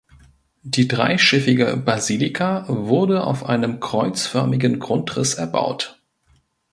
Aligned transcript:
Die 0.63 0.87
dreischiffige 0.87 1.77
Basilika 1.77 2.65
wurde 2.67 3.23
auf 3.23 3.45
einem 3.45 3.79
kreuzförmigen 3.79 4.79
Grundriss 4.79 5.35
erbaut. 5.35 6.01